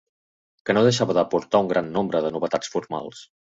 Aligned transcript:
Que 0.69 0.75
no 0.77 0.83
deixava 0.87 1.17
d'aportar 1.19 1.63
un 1.67 1.71
gran 1.73 1.93
nombre 1.99 2.25
de 2.27 2.35
novetats 2.39 2.75
formals. 2.79 3.25